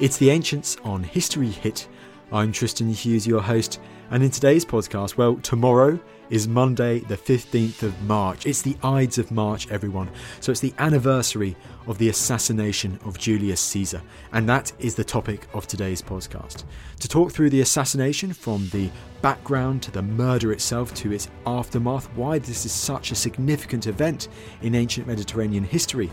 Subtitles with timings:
[0.00, 1.88] It's the Ancients on History Hit.
[2.30, 3.80] I'm Tristan Hughes, your host,
[4.12, 5.98] and in today's podcast, well, tomorrow
[6.30, 8.46] is Monday, the 15th of March.
[8.46, 10.08] It's the Ides of March, everyone.
[10.38, 11.56] So it's the anniversary
[11.88, 14.00] of the assassination of Julius Caesar,
[14.32, 16.62] and that is the topic of today's podcast.
[17.00, 18.90] To talk through the assassination from the
[19.20, 24.28] background to the murder itself to its aftermath, why this is such a significant event
[24.62, 26.08] in ancient Mediterranean history,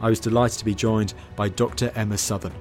[0.00, 1.90] I was delighted to be joined by Dr.
[1.94, 2.52] Emma Southon.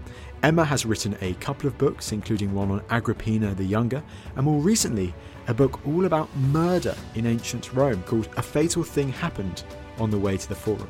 [0.43, 4.03] Emma has written a couple of books, including one on Agrippina the Younger,
[4.35, 5.13] and more recently,
[5.47, 9.63] a book all about murder in ancient Rome called A Fatal Thing Happened
[9.97, 10.89] on the Way to the Forum.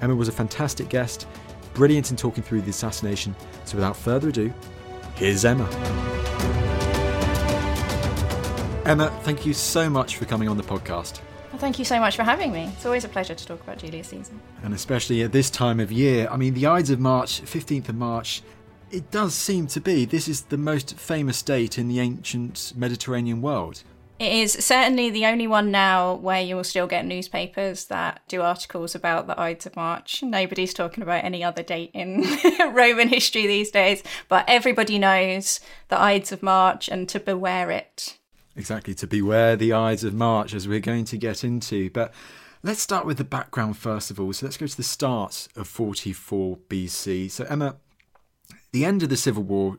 [0.00, 1.26] Emma was a fantastic guest,
[1.74, 3.36] brilliant in talking through the assassination.
[3.64, 4.52] So without further ado,
[5.16, 5.68] here's Emma.
[8.86, 11.20] Emma, thank you so much for coming on the podcast.
[11.52, 12.70] Well, thank you so much for having me.
[12.74, 14.32] It's always a pleasure to talk about Julius Caesar.
[14.62, 16.28] And especially at this time of year.
[16.30, 18.42] I mean, the Ides of March, 15th of March,
[18.90, 20.04] it does seem to be.
[20.04, 23.82] This is the most famous date in the ancient Mediterranean world.
[24.18, 28.42] It is certainly the only one now where you will still get newspapers that do
[28.42, 30.24] articles about the Ides of March.
[30.24, 32.24] Nobody's talking about any other date in
[32.72, 38.18] Roman history these days, but everybody knows the Ides of March and to beware it.
[38.56, 41.88] Exactly, to beware the Ides of March, as we're going to get into.
[41.90, 42.12] But
[42.64, 44.32] let's start with the background first of all.
[44.32, 47.30] So let's go to the start of 44 BC.
[47.30, 47.76] So, Emma,
[48.72, 49.78] the end of the Civil War,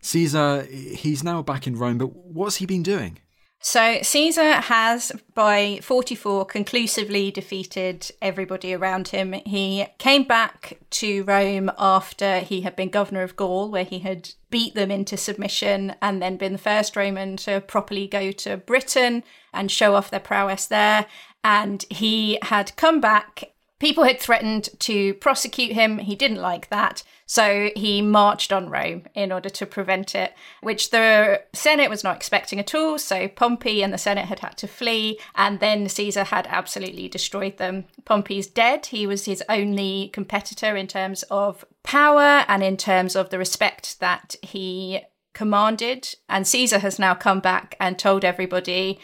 [0.00, 3.18] Caesar, he's now back in Rome, but what's he been doing?
[3.58, 9.32] So Caesar has, by 44, conclusively defeated everybody around him.
[9.44, 14.30] He came back to Rome after he had been governor of Gaul, where he had
[14.50, 19.24] beat them into submission and then been the first Roman to properly go to Britain
[19.52, 21.06] and show off their prowess there.
[21.42, 25.98] And he had come back People had threatened to prosecute him.
[25.98, 27.02] He didn't like that.
[27.26, 30.32] So he marched on Rome in order to prevent it,
[30.62, 32.98] which the Senate was not expecting at all.
[32.98, 37.58] So Pompey and the Senate had had to flee, and then Caesar had absolutely destroyed
[37.58, 37.84] them.
[38.04, 38.86] Pompey's dead.
[38.86, 44.00] He was his only competitor in terms of power and in terms of the respect
[44.00, 45.00] that he
[45.34, 46.14] commanded.
[46.28, 48.98] And Caesar has now come back and told everybody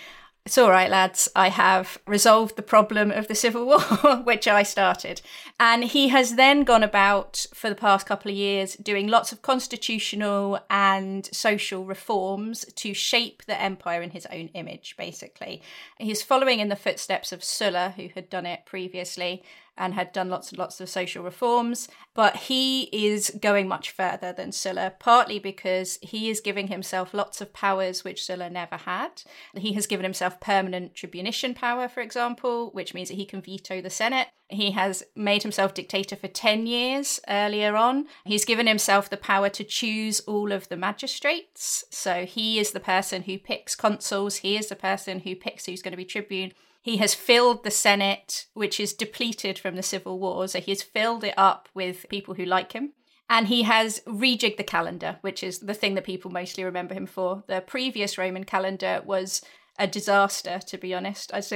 [0.44, 1.28] it's all right, lads.
[1.36, 3.78] I have resolved the problem of the Civil War,
[4.24, 5.22] which I started.
[5.60, 9.42] And he has then gone about for the past couple of years doing lots of
[9.42, 15.62] constitutional and social reforms to shape the empire in his own image, basically.
[15.98, 19.44] He's following in the footsteps of Sulla, who had done it previously
[19.76, 21.88] and had done lots and lots of social reforms.
[22.14, 27.40] But he is going much further than Sulla, partly because he is giving himself lots
[27.40, 29.22] of powers which Sulla never had.
[29.56, 33.80] He has given himself permanent tribunician power, for example, which means that he can veto
[33.80, 34.28] the Senate.
[34.48, 38.06] He has made himself dictator for 10 years earlier on.
[38.24, 41.84] He's given himself the power to choose all of the magistrates.
[41.90, 45.80] So he is the person who picks consuls, he is the person who picks who's
[45.80, 46.52] going to be tribune.
[46.82, 50.46] He has filled the Senate, which is depleted from the civil war.
[50.48, 52.92] So he has filled it up with people who like him.
[53.30, 57.06] And he has rejigged the calendar, which is the thing that people mostly remember him
[57.06, 57.44] for.
[57.46, 59.40] The previous Roman calendar was
[59.78, 61.30] a disaster, to be honest.
[61.32, 61.52] It's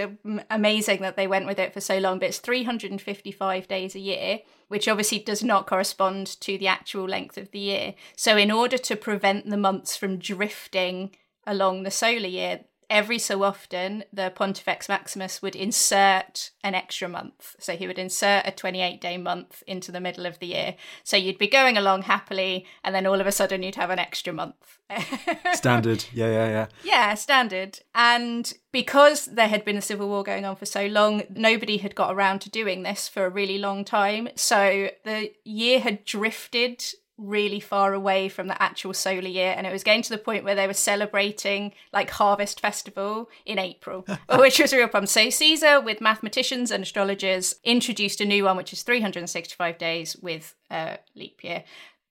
[0.49, 4.39] amazing that they went with it for so long, but it's 355 days a year,
[4.69, 7.95] which obviously does not correspond to the actual length of the year.
[8.17, 11.15] So, in order to prevent the months from drifting
[11.47, 17.57] along the solar year, every so often the Pontifex Maximus would insert an extra month.
[17.59, 20.77] So he would insert a 28 day month into the middle of the year.
[21.05, 23.99] So you'd be going along happily, and then all of a sudden you'd have an
[23.99, 24.79] extra month.
[25.55, 26.05] standard.
[26.13, 26.67] Yeah, yeah, yeah.
[26.85, 27.81] Yeah, standard.
[27.95, 31.95] And because there had been a civil war going on for so long, nobody had
[31.95, 34.29] got around to doing this for a really long time.
[34.37, 36.85] So the year had drifted
[37.19, 40.45] really far away from the actual solar year and it was getting to the point
[40.45, 44.07] where they were celebrating like harvest festival in april
[44.39, 45.07] which was a real problem.
[45.07, 50.55] So caesar with mathematicians and astrologers introduced a new one which is 365 days with
[50.71, 51.65] a leap year.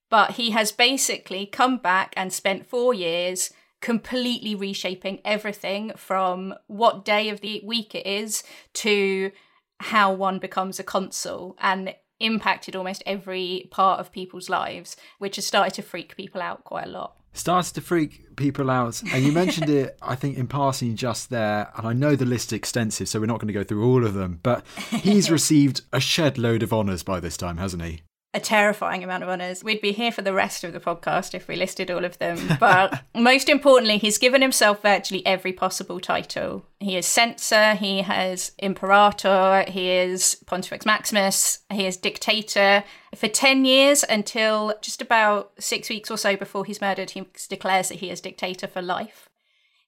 [0.10, 3.52] But he has basically come back and spent four years
[3.82, 8.44] completely reshaping everything from what day of the week it is
[8.74, 9.32] to
[9.80, 11.56] how one becomes a consul.
[11.60, 16.64] And impacted almost every part of people's lives, which has started to freak people out
[16.64, 17.16] quite a lot.
[17.34, 19.02] Starts to freak people out.
[19.12, 21.70] And you mentioned it, I think, in passing just there.
[21.76, 24.06] And I know the list is extensive, so we're not going to go through all
[24.06, 24.40] of them.
[24.42, 28.04] But he's received a shed load of honours by this time, hasn't he?
[28.36, 29.64] A terrifying amount of honours.
[29.64, 32.38] We'd be here for the rest of the podcast if we listed all of them.
[32.60, 36.66] But most importantly, he's given himself virtually every possible title.
[36.82, 42.84] He is censor, he has imperator, he is Pontifex Maximus, he is dictator.
[43.16, 47.88] For 10 years until just about six weeks or so before he's murdered, he declares
[47.88, 49.30] that he is dictator for life.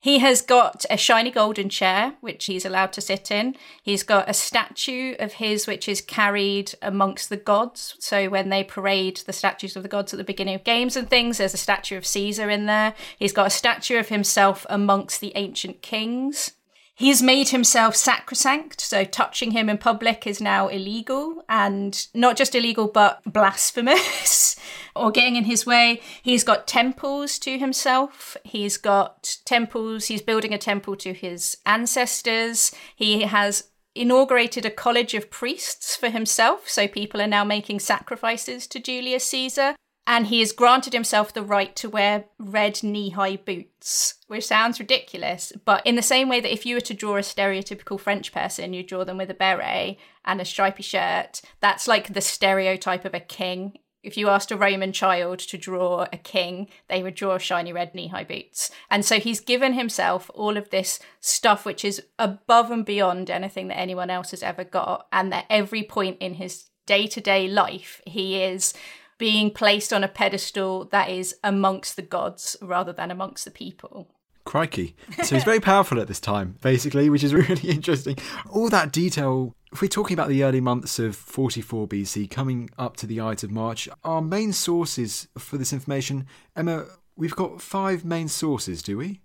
[0.08, 3.58] He has got a shiny golden chair, which he's allowed to sit in.
[3.84, 7.94] He's got a statue of his, which is carried amongst the gods.
[8.00, 11.10] So when they parade the statues of the gods at the beginning of games and
[11.10, 12.94] things, there's a statue of Caesar in there.
[13.20, 16.54] He's got a statue of himself amongst the ancient kings.
[16.96, 22.56] He's made himself sacrosanct, so touching him in public is now illegal, and not just
[22.56, 24.56] illegal, but blasphemous
[24.98, 26.02] or getting in his way.
[26.22, 28.38] He's got temples to himself.
[28.44, 32.72] He's got temples, he's building a temple to his ancestors.
[32.96, 38.68] He has inaugurated a college of priests for himself, so people are now making sacrifices
[38.68, 39.76] to Julius Caesar
[40.08, 44.80] and he has granted himself the right to wear red knee high boots, which sounds
[44.80, 45.52] ridiculous.
[45.66, 48.72] But in the same way that if you were to draw a stereotypical French person,
[48.72, 53.14] you draw them with a beret and a stripy shirt, that's like the stereotype of
[53.14, 53.80] a king.
[54.08, 57.94] If you asked a Roman child to draw a king, they would draw shiny red
[57.94, 58.72] knee high boots.
[58.90, 63.68] And so he's given himself all of this stuff which is above and beyond anything
[63.68, 65.08] that anyone else has ever got.
[65.12, 68.74] And that every point in his day to day life, he is
[69.18, 74.16] being placed on a pedestal that is amongst the gods rather than amongst the people.
[74.48, 74.96] Crikey.
[75.24, 78.18] So he's very powerful at this time, basically, which is really interesting.
[78.50, 82.96] All that detail, if we're talking about the early months of 44 BC coming up
[82.98, 86.86] to the Ides of March, our main sources for this information, Emma,
[87.18, 89.20] we've got five main sources, do we?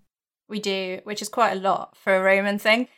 [0.49, 2.89] We do, which is quite a lot for a Roman thing.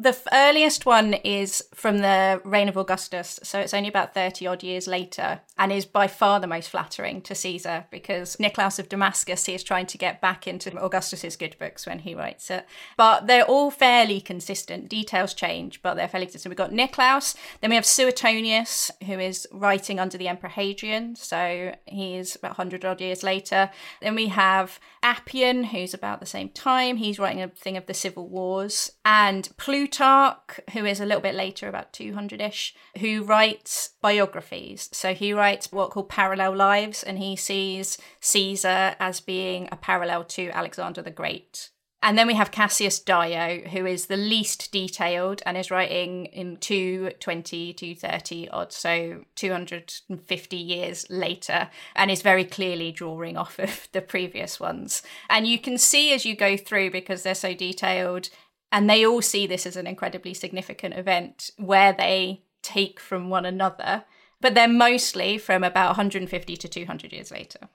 [0.00, 4.62] The earliest one is from the reign of Augustus, so it's only about 30 odd
[4.62, 9.44] years later, and is by far the most flattering to Caesar because Nicolaus of Damascus
[9.44, 12.64] he is trying to get back into Augustus's good books when he writes it.
[12.96, 14.88] But they're all fairly consistent.
[14.88, 16.50] Details change, but they're fairly consistent.
[16.50, 21.74] We've got Nicolaus, then we have Suetonius, who is writing under the Emperor Hadrian, so
[21.84, 23.68] he's about 100 odd years later.
[24.00, 27.92] Then we have Appian, who's about the same time, he's writing a thing of the
[27.92, 33.22] civil wars, and Plutarch Plutarch, who is a little bit later, about 200 ish, who
[33.22, 34.88] writes biographies.
[34.92, 40.24] So he writes what called parallel lives, and he sees Caesar as being a parallel
[40.24, 41.70] to Alexander the Great.
[42.02, 46.56] And then we have Cassius Dio, who is the least detailed and is writing in
[46.56, 54.00] 220, 230 odd, so 250 years later, and is very clearly drawing off of the
[54.00, 55.02] previous ones.
[55.28, 58.30] And you can see as you go through, because they're so detailed,
[58.72, 63.44] and they all see this as an incredibly significant event where they take from one
[63.44, 64.04] another,
[64.40, 67.68] but they're mostly from about 150 to 200 years later.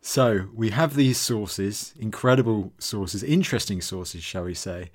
[0.00, 4.90] So we have these sources, incredible sources, interesting sources, shall we say.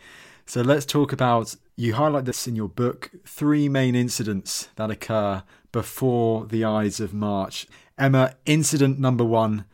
[0.45, 5.43] So let's talk about, you highlight this in your book, three main incidents that occur
[5.71, 7.67] before the Ides of March.
[7.97, 9.65] Emma, incident number one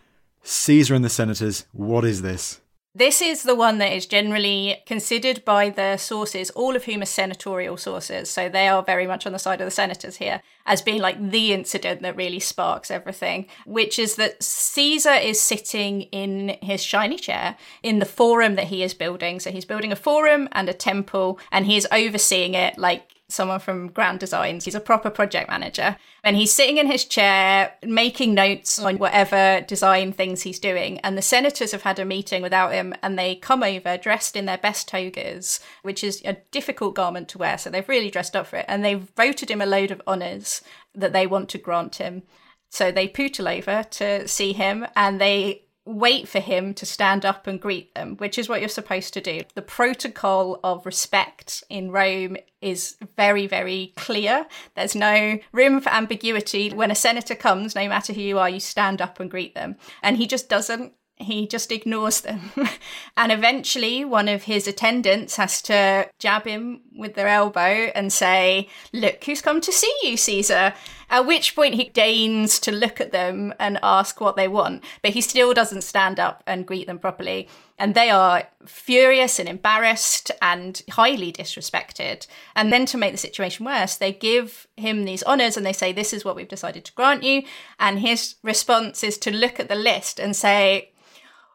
[0.42, 1.66] Caesar and the senators.
[1.72, 2.62] What is this?
[2.95, 7.06] This is the one that is generally considered by the sources, all of whom are
[7.06, 8.28] senatorial sources.
[8.28, 11.30] So they are very much on the side of the senators here, as being like
[11.30, 17.18] the incident that really sparks everything, which is that Caesar is sitting in his shiny
[17.18, 19.40] chair in the forum that he is building.
[19.40, 23.60] So he's building a forum and a temple, and he is overseeing it like someone
[23.60, 24.66] from Grand Designs.
[24.66, 25.98] He's a proper project manager.
[26.24, 31.00] And he's sitting in his chair making notes on whatever design things he's doing.
[31.00, 34.46] And the senators have had a meeting without him and they come over dressed in
[34.46, 37.57] their best togas, which is a difficult garment to wear.
[37.57, 38.66] So they've really dressed up for it.
[38.68, 40.62] And they've voted him a load of honours
[40.96, 42.24] that they want to grant him.
[42.69, 47.48] So they pootle over to see him and they wait for him to stand up
[47.48, 49.42] and greet them, which is what you're supposed to do.
[49.56, 54.46] The protocol of respect in Rome is very, very clear.
[54.76, 56.70] There's no room for ambiguity.
[56.72, 59.78] When a senator comes, no matter who you are, you stand up and greet them.
[60.04, 60.94] And he just doesn't.
[61.19, 62.52] He just ignores them.
[63.18, 68.69] and eventually, one of his attendants has to jab him with their elbow and say,
[68.94, 70.74] Look who's come to see you, Caesar.
[71.09, 75.12] At which point he deigns to look at them and ask what they want, but
[75.12, 77.47] he still doesn't stand up and greet them properly.
[77.80, 82.28] And they are furious and embarrassed and highly disrespected.
[82.56, 85.94] And then to make the situation worse, they give him these honours and they say,
[85.94, 87.44] This is what we've decided to grant you.
[87.80, 90.92] And his response is to look at the list and say,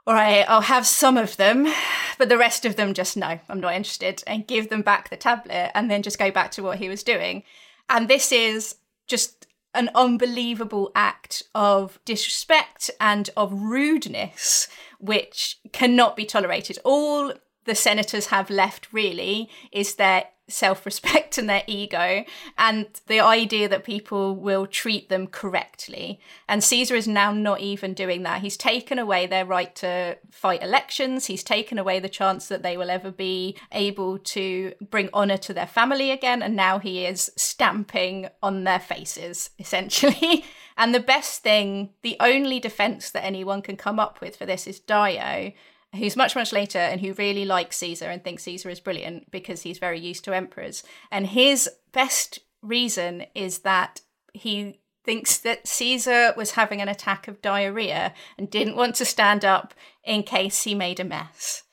[0.06, 1.72] all right, I'll have some of them,
[2.18, 5.16] but the rest of them just no, I'm not interested, and give them back the
[5.16, 7.44] tablet and then just go back to what he was doing.
[7.88, 14.68] And this is just an unbelievable act of disrespect and of rudeness,
[14.98, 16.78] which cannot be tolerated.
[16.84, 17.32] All
[17.64, 22.24] the senators have left really is their self respect and their ego,
[22.58, 26.20] and the idea that people will treat them correctly.
[26.48, 28.42] And Caesar is now not even doing that.
[28.42, 32.76] He's taken away their right to fight elections, he's taken away the chance that they
[32.76, 37.30] will ever be able to bring honour to their family again, and now he is
[37.36, 40.44] stamping on their faces, essentially.
[40.76, 44.66] and the best thing, the only defence that anyone can come up with for this
[44.66, 45.52] is Dio
[45.94, 49.62] who's much, much later and who really likes Caesar and thinks Caesar is brilliant because
[49.62, 50.82] he's very used to emperors.
[51.10, 54.00] And his best reason is that
[54.32, 59.44] he thinks that Caesar was having an attack of diarrhea and didn't want to stand
[59.44, 61.64] up in case he made a mess.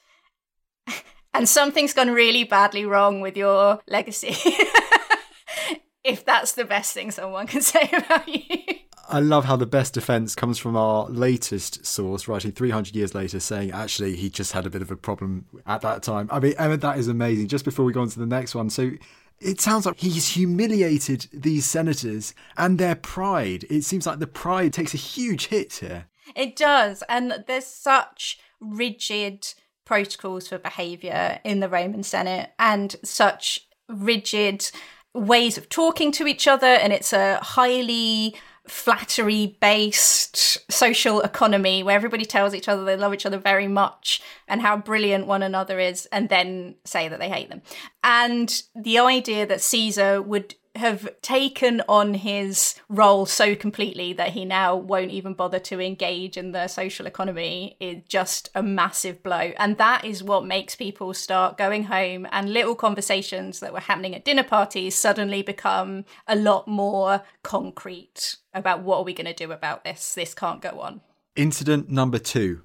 [1.34, 4.36] and something's gone really badly wrong with your legacy.
[6.04, 8.76] if that's the best thing someone can say about you.
[9.10, 13.40] I love how the best defense comes from our latest source, writing 300 years later,
[13.40, 16.30] saying actually he just had a bit of a problem at that time.
[16.32, 17.48] I mean, Emma, that is amazing.
[17.48, 18.92] Just before we go on to the next one, so
[19.40, 23.66] it sounds like he's humiliated these senators and their pride.
[23.70, 26.06] It seems like the pride takes a huge hit here.
[26.36, 27.04] It does.
[27.10, 29.54] And there's such rigid
[29.86, 34.70] protocols for behavior in the Roman Senate and such rigid
[35.14, 36.68] ways of talking to each other.
[36.68, 38.36] And it's a highly
[38.70, 44.22] flattery based social economy where everybody tells each other they love each other very much
[44.48, 47.62] and how brilliant one another is and then say that they hate them.
[48.04, 54.46] And the idea that Caesar would have taken on his role so completely that he
[54.46, 59.52] now won't even bother to engage in the social economy is just a massive blow.
[59.58, 64.16] And that is what makes people start going home and little conversations that were happening
[64.16, 69.34] at dinner parties suddenly become a lot more concrete about what are we going to
[69.34, 70.16] do about this?
[70.16, 71.02] This can't go on.
[71.36, 72.62] Incident number two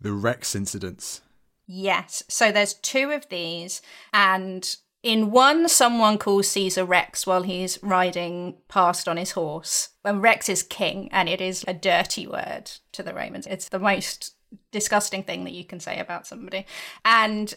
[0.00, 1.22] the Rex incidents.
[1.66, 2.22] Yes.
[2.28, 3.80] So there's two of these,
[4.12, 9.90] and in one, someone calls Caesar Rex while he's riding past on his horse.
[10.02, 13.46] And Rex is king, and it is a dirty word to the Romans.
[13.46, 14.34] It's the most
[14.72, 16.64] disgusting thing that you can say about somebody.
[17.04, 17.52] And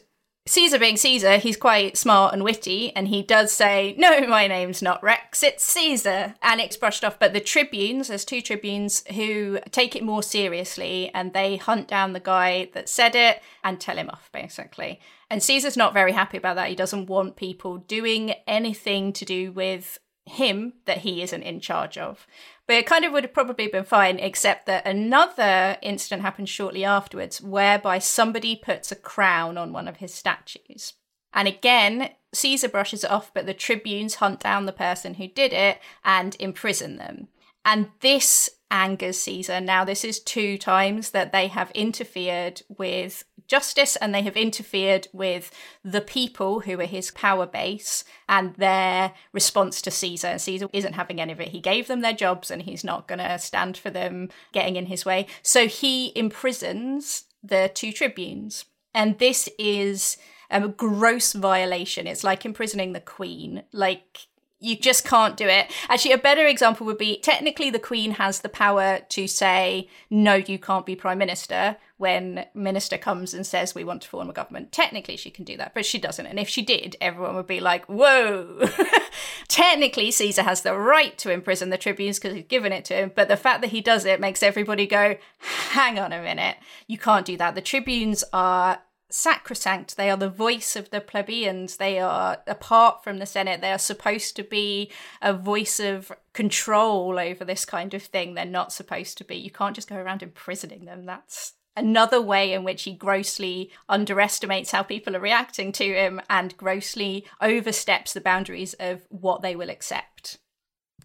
[0.47, 4.81] Caesar being Caesar, he's quite smart and witty, and he does say, No, my name's
[4.81, 6.35] not Rex, it's Caesar.
[6.41, 7.19] And it's brushed off.
[7.19, 12.13] But the tribunes, there's two tribunes who take it more seriously and they hunt down
[12.13, 14.99] the guy that said it and tell him off, basically.
[15.29, 16.69] And Caesar's not very happy about that.
[16.69, 21.97] He doesn't want people doing anything to do with him that he isn't in charge
[21.97, 22.27] of.
[22.67, 26.83] But it kind of would have probably been fine, except that another incident happened shortly
[26.83, 30.93] afterwards whereby somebody puts a crown on one of his statues.
[31.33, 35.53] And again, Caesar brushes it off, but the tribunes hunt down the person who did
[35.53, 37.29] it and imprison them.
[37.63, 39.61] And this angers Caesar.
[39.61, 45.07] Now, this is two times that they have interfered with justice and they have interfered
[45.13, 45.51] with
[45.83, 50.37] the people who are his power base and their response to Caesar.
[50.37, 51.49] Caesar isn't having any of it.
[51.49, 54.87] He gave them their jobs and he's not going to stand for them getting in
[54.87, 55.27] his way.
[55.41, 58.65] So he imprisons the two tribunes.
[58.93, 60.17] And this is
[60.49, 62.07] a gross violation.
[62.07, 63.63] It's like imprisoning the queen.
[63.71, 64.27] Like
[64.59, 65.71] you just can't do it.
[65.87, 70.35] Actually, a better example would be technically the Queen has the power to say, no,
[70.35, 74.33] you can't be Prime Minister when Minister comes and says, we want to form a
[74.33, 74.71] government.
[74.71, 76.25] Technically, she can do that, but she doesn't.
[76.25, 78.67] And if she did, everyone would be like, whoa.
[79.47, 83.11] technically, Caesar has the right to imprison the tribunes because he's given it to him.
[83.13, 86.57] But the fact that he does it makes everybody go, hang on a minute.
[86.87, 87.55] You can't do that.
[87.55, 89.97] The tribunes are sacrosanct.
[89.97, 91.77] They are the voice of the plebeians.
[91.77, 93.61] They are apart from the Senate.
[93.61, 98.33] They are supposed to be a voice of control over this kind of thing.
[98.33, 99.35] They're not supposed to be.
[99.35, 101.05] You can't just go around imprisoning them.
[101.05, 106.57] That's another way in which he grossly underestimates how people are reacting to him and
[106.57, 110.39] grossly oversteps the boundaries of what they will accept.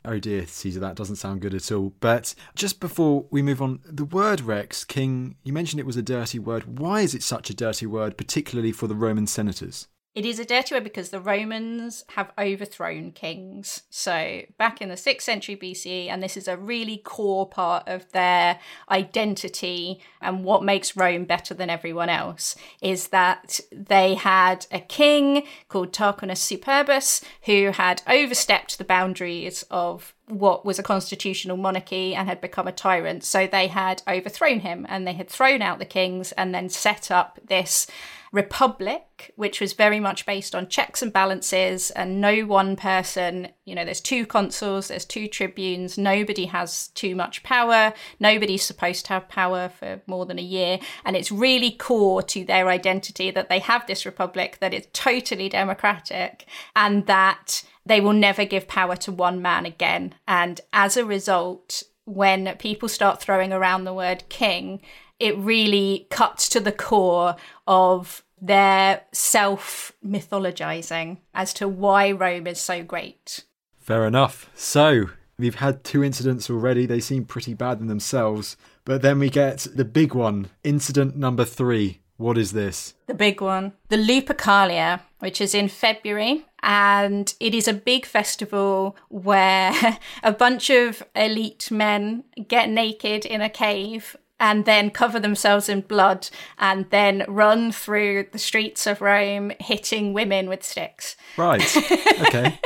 [0.04, 1.92] Oh dear, Caesar, that doesn't sound good at all.
[2.00, 6.02] But just before we move on, the word Rex, king, you mentioned it was a
[6.02, 6.78] dirty word.
[6.78, 9.87] Why is it such a dirty word, particularly for the Roman senators?
[10.14, 13.85] It is a dirty word because the Romans have overthrown kings.
[13.88, 18.11] So, back in the 6th century BCE, and this is a really core part of
[18.12, 24.81] their identity and what makes Rome better than everyone else, is that they had a
[24.81, 32.14] king called Tarquinius Superbus who had overstepped the boundaries of what was a constitutional monarchy
[32.14, 33.25] and had become a tyrant.
[33.25, 37.11] So they had overthrown him and they had thrown out the kings and then set
[37.11, 37.87] up this
[38.33, 43.75] republic, which was very much based on checks and balances and no one person, you
[43.75, 49.12] know, there's two consuls, there's two tribunes, nobody has too much power, nobody's supposed to
[49.12, 50.79] have power for more than a year.
[51.05, 55.50] And it's really core to their identity that they have this republic, that it's totally
[55.50, 60.15] democratic, and that they will never give power to one man again.
[60.27, 64.81] And as a result, when people start throwing around the word king,
[65.19, 67.37] it really cuts to the core
[67.67, 73.45] of their self mythologizing as to why Rome is so great.
[73.79, 74.51] Fair enough.
[74.55, 75.07] So,
[75.39, 76.87] we've had two incidents already.
[76.87, 78.57] They seem pretty bad in themselves.
[78.85, 82.01] But then we get the big one, incident number three.
[82.23, 82.95] What is this?
[83.09, 83.73] The big one.
[83.88, 86.47] The Lupercalia, which is in February.
[86.62, 93.41] And it is a big festival where a bunch of elite men get naked in
[93.41, 99.00] a cave and then cover themselves in blood and then run through the streets of
[99.00, 101.17] Rome hitting women with sticks.
[101.37, 101.62] Right.
[102.23, 102.59] Okay.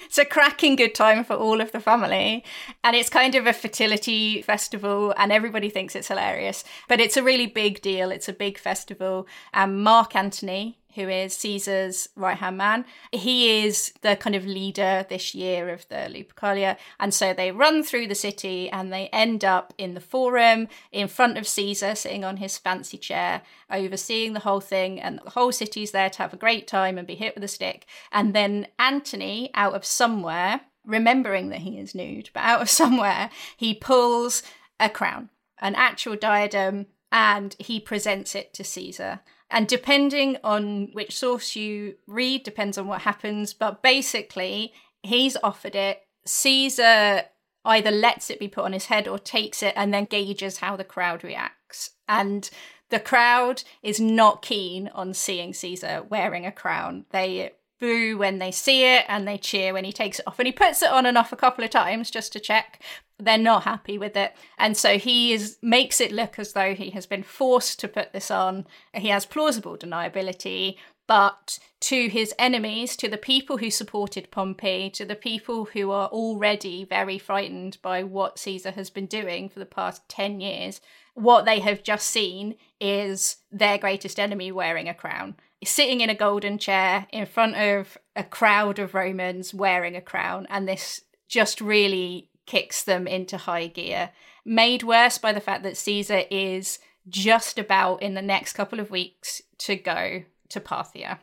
[0.00, 2.44] It's a cracking good time for all of the family.
[2.84, 6.64] And it's kind of a fertility festival, and everybody thinks it's hilarious.
[6.88, 8.10] But it's a really big deal.
[8.10, 9.26] It's a big festival.
[9.52, 12.84] And Mark Antony, who is Caesar's right hand man.
[13.10, 16.76] He is the kind of leader this year of the Lupercalia.
[17.00, 21.08] And so they run through the city and they end up in the forum in
[21.08, 25.00] front of Caesar, sitting on his fancy chair, overseeing the whole thing.
[25.00, 27.48] And the whole city's there to have a great time and be hit with a
[27.48, 27.86] stick.
[28.10, 33.30] And then Antony, out of somewhere, remembering that he is nude, but out of somewhere,
[33.56, 34.42] he pulls
[34.78, 35.30] a crown,
[35.60, 39.20] an actual diadem, and he presents it to Caesar.
[39.52, 43.52] And depending on which source you read, depends on what happens.
[43.52, 46.02] But basically, he's offered it.
[46.24, 47.24] Caesar
[47.64, 50.74] either lets it be put on his head or takes it and then gauges how
[50.74, 51.90] the crowd reacts.
[52.08, 52.48] And
[52.88, 57.04] the crowd is not keen on seeing Caesar wearing a crown.
[57.10, 60.38] They boo when they see it and they cheer when he takes it off.
[60.38, 62.80] And he puts it on and off a couple of times just to check.
[63.18, 64.34] They're not happy with it.
[64.56, 68.12] And so he is makes it look as though he has been forced to put
[68.12, 68.66] this on.
[68.94, 70.76] He has plausible deniability,
[71.08, 76.06] but to his enemies, to the people who supported Pompey, to the people who are
[76.08, 80.80] already very frightened by what Caesar has been doing for the past 10 years,
[81.14, 86.14] what they have just seen is their greatest enemy wearing a crown sitting in a
[86.14, 91.60] golden chair in front of a crowd of Romans wearing a crown, and this just
[91.60, 94.10] really kicks them into high gear.
[94.44, 98.90] Made worse by the fact that Caesar is just about in the next couple of
[98.90, 101.18] weeks to go to Parthia.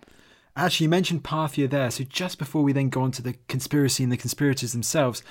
[0.56, 4.04] Actually, you mentioned Parthia there, so just before we then go on to the conspiracy
[4.04, 5.24] and the conspirators themselves,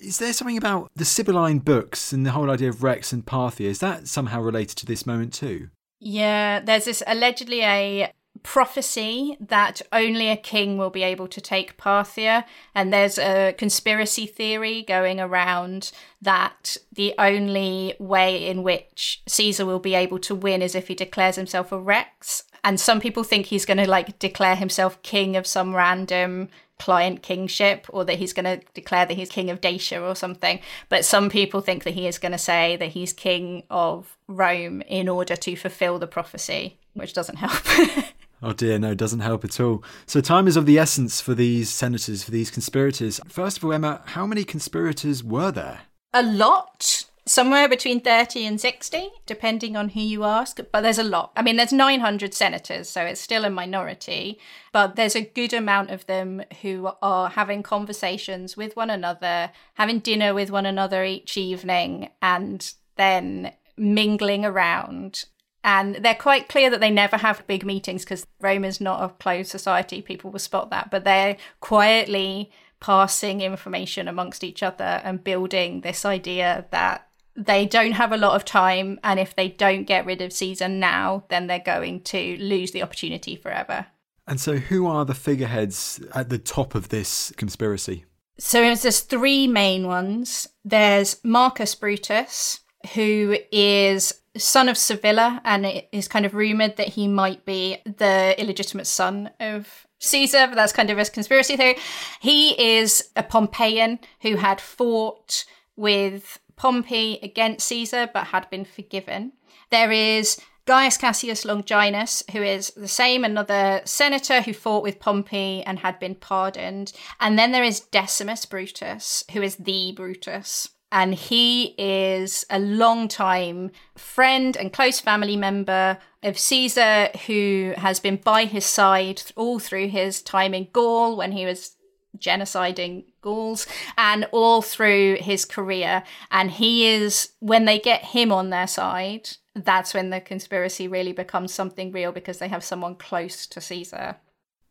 [0.00, 3.66] is there something about the Sibylline books and the whole idea of Rex and Parthia?
[3.66, 5.68] Is that somehow related to this moment too?
[6.00, 8.12] Yeah, there's this allegedly a
[8.42, 12.44] prophecy that only a king will be able to take Parthia.
[12.74, 19.78] And there's a conspiracy theory going around that the only way in which Caesar will
[19.78, 22.44] be able to win is if he declares himself a Rex.
[22.64, 27.22] And some people think he's going to like declare himself king of some random client
[27.22, 30.58] kingship or that he's going to declare that he's king of Dacia or something.
[30.88, 34.82] But some people think that he is going to say that he's king of Rome
[34.82, 37.62] in order to fulfill the prophecy, which doesn't help.
[38.42, 39.84] Oh dear, no, doesn't help at all.
[40.06, 43.20] So time is of the essence for these senators, for these conspirators.
[43.28, 45.82] First of all, Emma, how many conspirators were there?
[46.12, 47.04] A lot.
[47.24, 50.58] Somewhere between 30 and 60, depending on who you ask.
[50.72, 51.30] But there's a lot.
[51.36, 54.40] I mean, there's 900 senators, so it's still a minority.
[54.72, 60.00] But there's a good amount of them who are having conversations with one another, having
[60.00, 65.26] dinner with one another each evening, and then mingling around
[65.64, 69.08] and they're quite clear that they never have big meetings because Rome is not a
[69.14, 70.02] closed society.
[70.02, 76.04] People will spot that, but they're quietly passing information amongst each other and building this
[76.04, 80.20] idea that they don't have a lot of time, and if they don't get rid
[80.20, 83.86] of Caesar now, then they're going to lose the opportunity forever.
[84.26, 88.04] And so, who are the figureheads at the top of this conspiracy?
[88.38, 90.48] So, there's three main ones.
[90.64, 92.60] There's Marcus Brutus,
[92.94, 97.78] who is son of Servilia, and it is kind of rumored that he might be
[97.84, 101.76] the illegitimate son of Caesar, but that's kind of a conspiracy theory.
[102.20, 105.44] He is a Pompeian who had fought
[105.76, 109.32] with Pompey against Caesar but had been forgiven.
[109.70, 115.62] There is Gaius Cassius Longinus, who is the same, another senator who fought with Pompey
[115.64, 116.92] and had been pardoned.
[117.20, 120.68] And then there is Decimus Brutus, who is the Brutus.
[120.92, 127.98] And he is a long time friend and close family member of Caesar, who has
[127.98, 131.76] been by his side all through his time in Gaul when he was
[132.18, 136.02] genociding Gauls and all through his career.
[136.30, 141.12] And he is, when they get him on their side, that's when the conspiracy really
[141.12, 144.16] becomes something real because they have someone close to Caesar.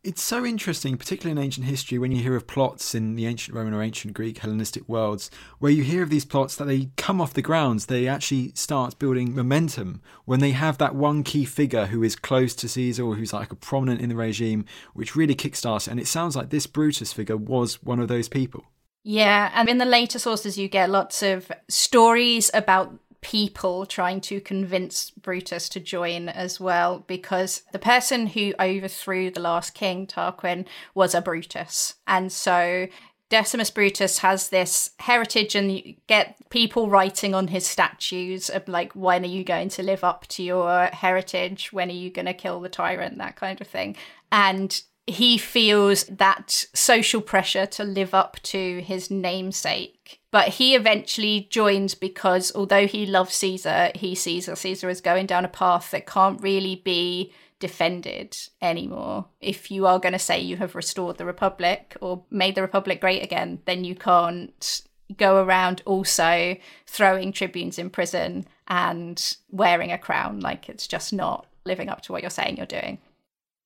[0.04, 3.56] It's so interesting, particularly in ancient history, when you hear of plots in the ancient
[3.56, 7.20] Roman or ancient Greek Hellenistic worlds, where you hear of these plots that they come
[7.20, 11.86] off the grounds, they actually start building momentum when they have that one key figure
[11.86, 15.36] who is close to Caesar or who's like a prominent in the regime, which really
[15.36, 15.86] kickstarts.
[15.86, 18.64] And it sounds like this Brutus figure was one of those people.
[19.04, 24.40] Yeah, and in the later sources, you get lots of stories about people trying to
[24.40, 30.66] convince Brutus to join as well, because the person who overthrew the last king, Tarquin,
[30.94, 31.94] was a Brutus.
[32.06, 32.88] And so
[33.30, 38.92] Decimus Brutus has this heritage, and you get people writing on his statues of like,
[38.92, 41.72] when are you going to live up to your heritage?
[41.72, 43.16] When are you going to kill the tyrant?
[43.18, 43.96] That kind of thing.
[44.30, 50.20] And he feels that social pressure to live up to his namesake.
[50.32, 55.26] But he eventually joins because although he loves Caesar, he sees that Caesar is going
[55.26, 59.26] down a path that can't really be defended anymore.
[59.40, 63.00] If you are going to say you have restored the Republic or made the Republic
[63.00, 64.82] great again, then you can't
[65.18, 70.40] go around also throwing tribunes in prison and wearing a crown.
[70.40, 72.98] Like it's just not living up to what you're saying you're doing.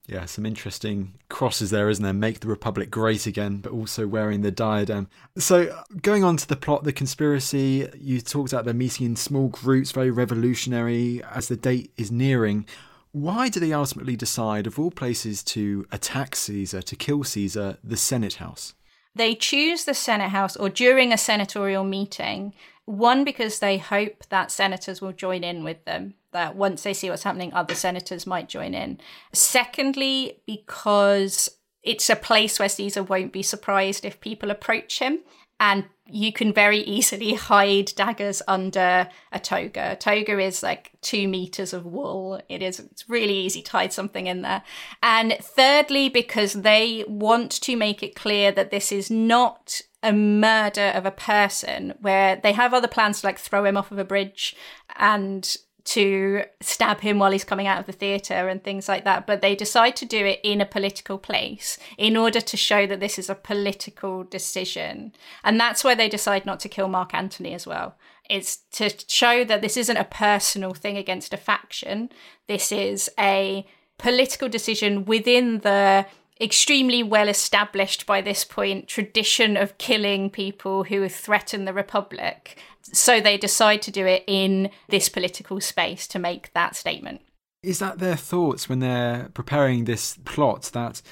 [0.08, 2.12] Yeah, some interesting crosses there, isn't there?
[2.12, 5.08] Make the Republic great again, but also wearing the diadem.
[5.36, 9.48] So, going on to the plot, the conspiracy, you talked about them meeting in small
[9.48, 12.66] groups, very revolutionary as the date is nearing.
[13.10, 17.96] Why do they ultimately decide, of all places, to attack Caesar, to kill Caesar, the
[17.96, 18.74] Senate House?
[19.14, 22.52] They choose the Senate House or during a senatorial meeting,
[22.84, 27.08] one, because they hope that senators will join in with them that once they see
[27.10, 29.00] what's happening, other senators might join in.
[29.32, 31.48] Secondly, because
[31.82, 35.20] it's a place where Caesar won't be surprised if people approach him.
[35.58, 39.92] And you can very easily hide daggers under a toga.
[39.92, 42.40] A toga is like two meters of wool.
[42.50, 44.62] It is it's really easy to hide something in there.
[45.02, 50.92] And thirdly, because they want to make it clear that this is not a murder
[50.94, 54.04] of a person where they have other plans to like throw him off of a
[54.04, 54.54] bridge
[54.96, 59.26] and to stab him while he's coming out of the theatre and things like that.
[59.26, 63.00] But they decide to do it in a political place in order to show that
[63.00, 65.12] this is a political decision.
[65.44, 67.96] And that's why they decide not to kill Mark Antony as well.
[68.28, 72.10] It's to show that this isn't a personal thing against a faction.
[72.48, 73.64] This is a
[73.98, 76.06] political decision within the
[76.40, 82.58] extremely well established by this point tradition of killing people who threaten the republic
[82.92, 87.22] so they decide to do it in this political space to make that statement.
[87.62, 91.02] Is that their thoughts when they're preparing this plot that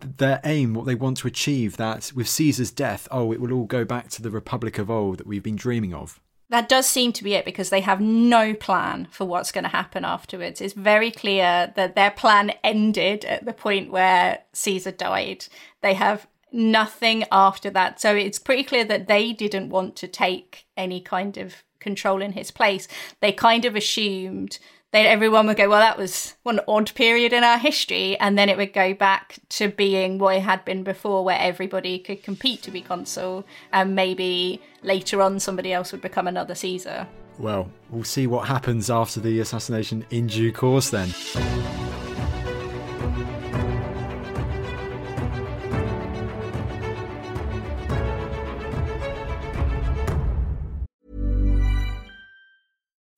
[0.00, 3.64] their aim, what they want to achieve, that with Caesar's death, oh, it will all
[3.64, 6.20] go back to the Republic of old that we've been dreaming of?
[6.50, 9.70] That does seem to be it because they have no plan for what's going to
[9.70, 10.60] happen afterwards.
[10.60, 15.46] It's very clear that their plan ended at the point where Caesar died.
[15.80, 18.00] They have nothing after that.
[18.00, 22.32] So it's pretty clear that they didn't want to take any kind of control in
[22.32, 22.88] his place.
[23.20, 24.58] They kind of assumed
[24.92, 28.16] that everyone would go, well, that was one odd period in our history.
[28.18, 31.98] And then it would go back to being what it had been before, where everybody
[31.98, 33.44] could compete to be consul.
[33.72, 37.08] And maybe later on, somebody else would become another Caesar.
[37.40, 41.12] Well, we'll see what happens after the assassination in due course then.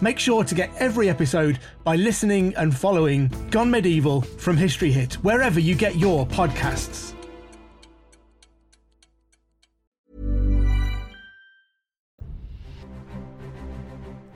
[0.00, 5.14] Make sure to get every episode by listening and following Gone Medieval from History Hit,
[5.14, 7.14] wherever you get your podcasts.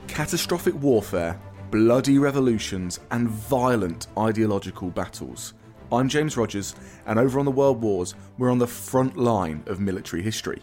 [0.07, 1.39] Catastrophic warfare,
[1.71, 5.53] bloody revolutions, and violent ideological battles.
[5.91, 9.79] I'm James Rogers, and over on the World Wars, we're on the front line of
[9.79, 10.61] military history.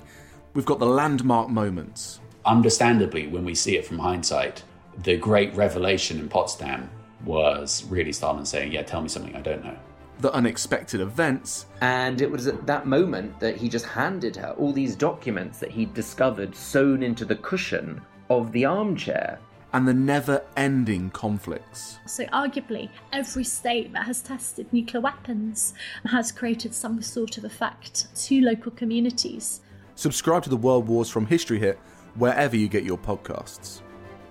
[0.55, 2.21] We've got the landmark moments.
[2.45, 4.63] Understandably, when we see it from hindsight,
[5.03, 6.89] the great revelation in Potsdam
[7.25, 9.77] was really Stalin saying, Yeah, tell me something I don't know.
[10.21, 11.67] The unexpected events.
[11.83, 15.71] And it was at that moment that he just handed her all these documents that
[15.71, 19.39] he'd discovered sewn into the cushion of the armchair.
[19.73, 21.99] And the never ending conflicts.
[22.07, 25.75] So, arguably, every state that has tested nuclear weapons
[26.07, 29.61] has created some sort of effect to local communities.
[29.95, 31.79] Subscribe to the World Wars from History Hit
[32.15, 33.83] wherever you get your podcasts.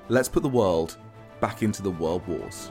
[0.08, 0.98] Let's put the world
[1.40, 2.70] back into the world wars.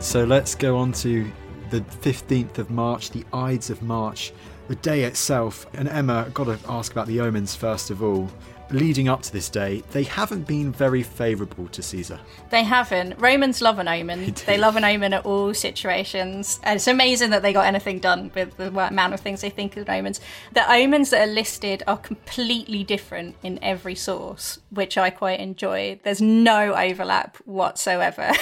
[0.00, 1.30] So let's go on to
[1.68, 4.32] the 15th of March, the Ides of March,
[4.68, 5.66] the day itself.
[5.74, 8.30] And Emma, got to ask about the omens first of all
[8.70, 12.18] leading up to this day, they haven't been very favourable to Caesar.
[12.50, 13.18] They haven't.
[13.20, 14.34] Romans love an omen.
[14.46, 16.60] They love an omen at all situations.
[16.62, 19.76] And it's amazing that they got anything done with the amount of things they think
[19.76, 20.20] of omens.
[20.52, 26.00] The omens that are listed are completely different in every source, which I quite enjoy.
[26.02, 28.32] There's no overlap whatsoever,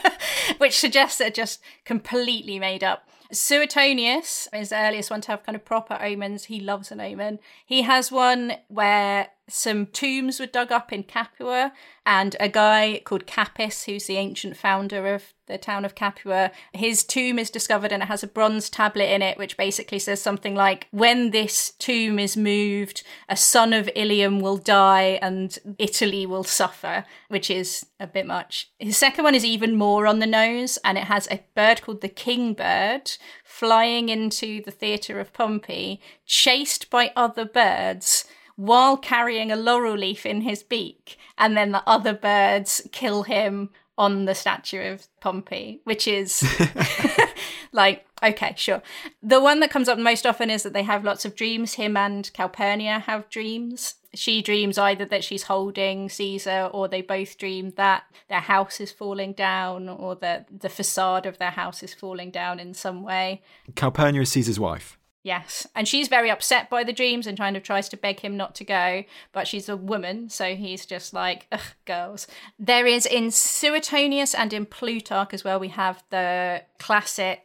[0.58, 3.08] which suggests they're just completely made up.
[3.32, 6.44] Suetonius is the earliest one to have kind of proper omens.
[6.44, 7.40] He loves an omen.
[7.64, 11.72] He has one where some tombs were dug up in Capua,
[12.04, 17.04] and a guy called Capys, who's the ancient founder of the town of Capua, his
[17.04, 20.54] tomb is discovered and it has a bronze tablet in it, which basically says something
[20.54, 26.44] like, When this tomb is moved, a son of Ilium will die and Italy will
[26.44, 28.70] suffer, which is a bit much.
[28.78, 32.00] His second one is even more on the nose, and it has a bird called
[32.00, 33.12] the kingbird
[33.44, 38.24] flying into the theatre of Pompey, chased by other birds
[38.56, 43.70] while carrying a laurel leaf in his beak, and then the other birds kill him
[43.98, 46.44] on the statue of Pompey, which is
[47.72, 48.82] like, okay, sure.
[49.22, 51.74] The one that comes up most often is that they have lots of dreams.
[51.74, 53.94] Him and Calpurnia have dreams.
[54.14, 58.90] She dreams either that she's holding Caesar, or they both dream that their house is
[58.90, 63.42] falling down, or that the facade of their house is falling down in some way.
[63.74, 64.98] Calpurnia is Caesar's wife.
[65.26, 68.36] Yes, and she's very upset by the dreams and kind of tries to beg him
[68.36, 72.28] not to go, but she's a woman, so he's just like, ugh, girls.
[72.60, 77.42] There is in Suetonius and in Plutarch as well, we have the classic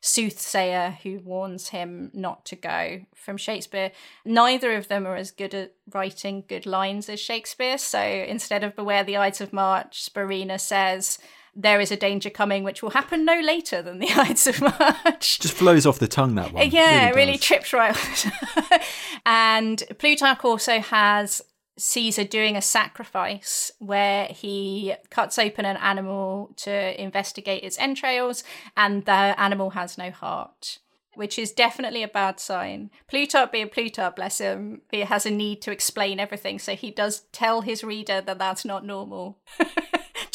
[0.00, 3.90] soothsayer who warns him not to go from Shakespeare.
[4.24, 8.76] Neither of them are as good at writing good lines as Shakespeare, so instead of
[8.76, 11.18] Beware the Ides of March, Spurinna says,
[11.56, 15.40] there is a danger coming which will happen no later than the Ides of March.
[15.40, 16.70] Just flows off the tongue, that one.
[16.70, 18.80] Yeah, really, really trips right off.
[19.26, 21.42] and Plutarch also has
[21.78, 28.44] Caesar doing a sacrifice where he cuts open an animal to investigate its entrails,
[28.76, 30.78] and the animal has no heart,
[31.14, 32.90] which is definitely a bad sign.
[33.08, 37.20] Plutarch, being Plutarch, bless him, he has a need to explain everything, so he does
[37.32, 39.38] tell his reader that that's not normal.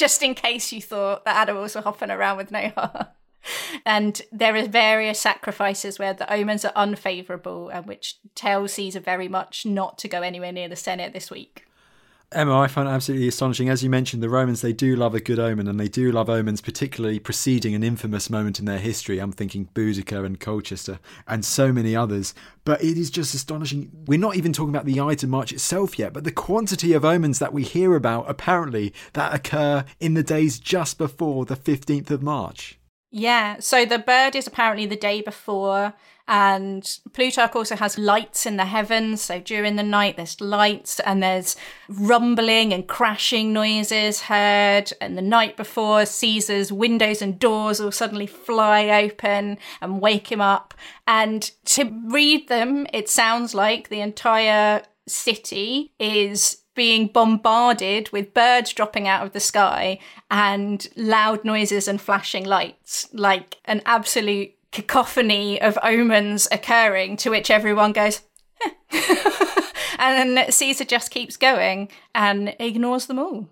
[0.01, 3.09] Just in case you thought the animals were hopping around with no heart.
[3.85, 9.27] and there are various sacrifices where the omens are unfavorable and which tells Caesar very
[9.27, 11.67] much not to go anywhere near the Senate this week.
[12.33, 13.67] Emma, I find it absolutely astonishing.
[13.67, 16.29] As you mentioned, the Romans, they do love a good omen, and they do love
[16.29, 19.19] omens, particularly preceding an infamous moment in their history.
[19.19, 22.33] I'm thinking Boudica and Colchester, and so many others.
[22.63, 23.91] But it is just astonishing.
[24.07, 27.03] We're not even talking about the Ides of March itself yet, but the quantity of
[27.03, 32.11] omens that we hear about, apparently, that occur in the days just before the 15th
[32.11, 32.79] of March.
[33.09, 35.95] Yeah, so the bird is apparently the day before,
[36.31, 39.21] and Plutarch also has lights in the heavens.
[39.21, 41.57] So during the night, there's lights and there's
[41.89, 44.93] rumbling and crashing noises heard.
[45.01, 50.39] And the night before, Caesar's windows and doors will suddenly fly open and wake him
[50.39, 50.73] up.
[51.05, 58.71] And to read them, it sounds like the entire city is being bombarded with birds
[58.71, 65.61] dropping out of the sky and loud noises and flashing lights, like an absolute cacophony
[65.61, 68.21] of omens occurring to which everyone goes,
[69.99, 73.47] and then Caesar just keeps going and ignores them all.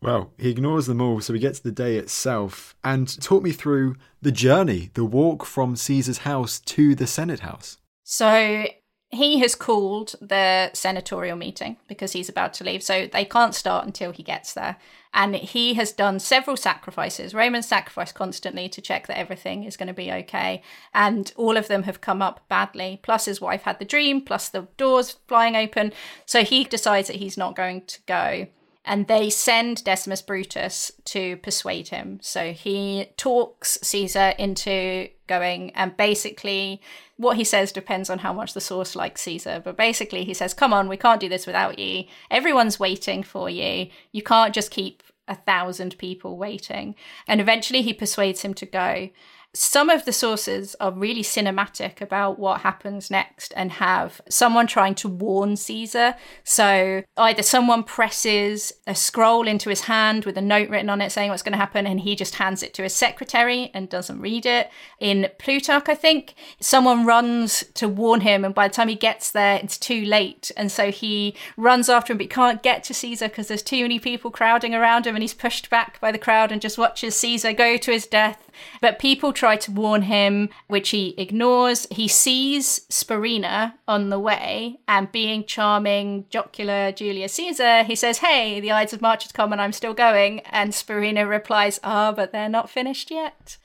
[0.00, 3.52] Well, he ignores them all, so we get to the day itself and talk me
[3.52, 7.78] through the journey, the walk from Caesar's house to the Senate house.
[8.02, 8.66] So
[9.10, 12.82] he has called the senatorial meeting because he's about to leave.
[12.82, 14.76] So they can't start until he gets there.
[15.14, 17.34] And he has done several sacrifices.
[17.34, 20.62] Romans sacrifice constantly to check that everything is going to be okay.
[20.94, 23.00] And all of them have come up badly.
[23.02, 25.92] Plus, his wife had the dream, plus the doors flying open.
[26.24, 28.46] So he decides that he's not going to go
[28.84, 32.18] and they send Decimus Brutus to persuade him.
[32.20, 36.80] So he talks Caesar into going, and basically,
[37.16, 39.62] what he says depends on how much the source likes Caesar.
[39.64, 42.04] But basically, he says, Come on, we can't do this without you.
[42.30, 43.88] Everyone's waiting for you.
[44.12, 46.94] You can't just keep a thousand people waiting.
[47.26, 49.10] And eventually, he persuades him to go
[49.54, 54.94] some of the sources are really cinematic about what happens next and have someone trying
[54.94, 56.14] to warn Caesar.
[56.42, 61.12] So either someone presses a scroll into his hand with a note written on it
[61.12, 64.20] saying what's going to happen, and he just hands it to his secretary and doesn't
[64.20, 64.70] read it.
[64.98, 69.30] In Plutarch, I think, someone runs to warn him, and by the time he gets
[69.30, 70.50] there, it's too late.
[70.56, 73.98] And so he runs after him, but can't get to Caesar because there's too many
[73.98, 77.52] people crowding around him, and he's pushed back by the crowd and just watches Caesar
[77.52, 78.48] go to his death.
[78.80, 81.86] But people try to warn him, which he ignores.
[81.90, 88.60] He sees Spurinna on the way, and being charming, jocular Julius Caesar, he says, Hey,
[88.60, 90.40] the Ides of March has come and I'm still going.
[90.40, 93.56] And Spurinna replies, Ah, oh, but they're not finished yet.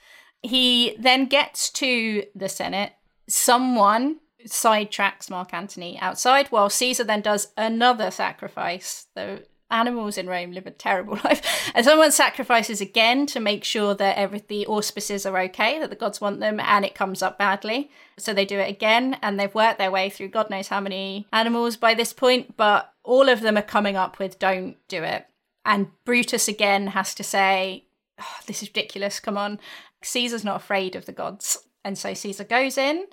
[0.41, 2.93] He then gets to the Senate.
[3.27, 9.07] Someone sidetracks Mark Antony outside, while Caesar then does another sacrifice.
[9.15, 11.71] The animals in Rome live a terrible life.
[11.73, 15.95] And someone sacrifices again to make sure that every, the auspices are okay, that the
[15.95, 17.91] gods want them, and it comes up badly.
[18.17, 21.27] So they do it again, and they've worked their way through God knows how many
[21.31, 25.25] animals by this point, but all of them are coming up with don't do it.
[25.65, 27.85] And Brutus again has to say,
[28.19, 29.59] oh, This is ridiculous, come on.
[30.03, 31.57] Caesar's not afraid of the gods.
[31.83, 33.05] And so Caesar goes in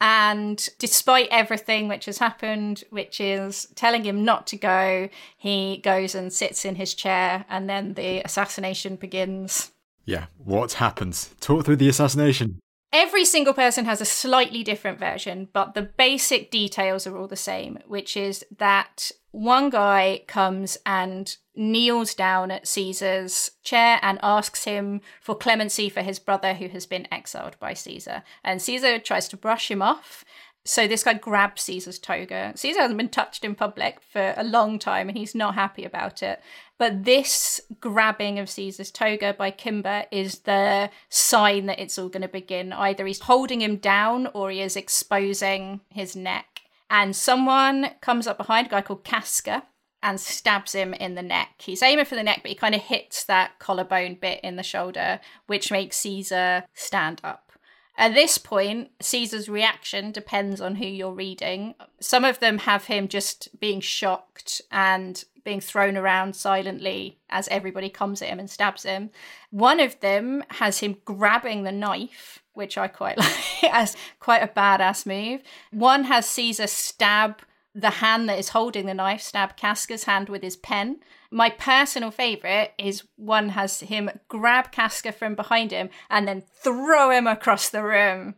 [0.00, 6.14] and despite everything which has happened, which is telling him not to go, he goes
[6.14, 9.72] and sits in his chair, and then the assassination begins.
[10.06, 11.34] Yeah, what happens?
[11.40, 12.60] Talk through the assassination.
[12.92, 17.36] Every single person has a slightly different version, but the basic details are all the
[17.36, 24.64] same, which is that one guy comes and kneels down at Caesar's chair and asks
[24.64, 28.22] him for clemency for his brother who has been exiled by Caesar.
[28.42, 30.24] And Caesar tries to brush him off.
[30.64, 32.52] So this guy grabs Caesar's toga.
[32.54, 36.22] Caesar hasn't been touched in public for a long time and he's not happy about
[36.22, 36.40] it.
[36.76, 42.22] But this grabbing of Caesar's toga by Cimber is the sign that it's all going
[42.22, 42.72] to begin.
[42.72, 46.59] Either he's holding him down or he is exposing his neck
[46.90, 49.62] and someone comes up behind a guy called Casca
[50.02, 51.54] and stabs him in the neck.
[51.58, 54.62] He's aiming for the neck, but he kind of hits that collarbone bit in the
[54.62, 57.52] shoulder, which makes Caesar stand up.
[57.96, 61.74] At this point, Caesar's reaction depends on who you're reading.
[62.00, 67.90] Some of them have him just being shocked and being thrown around silently as everybody
[67.90, 69.10] comes at him and stabs him.
[69.50, 74.48] One of them has him grabbing the knife which I quite like as quite a
[74.48, 75.42] badass move.
[75.70, 77.42] One has Caesar stab
[77.74, 80.98] the hand that is holding the knife stab Casca's hand with his pen.
[81.30, 87.10] My personal favorite is one has him grab Casca from behind him and then throw
[87.10, 88.34] him across the room.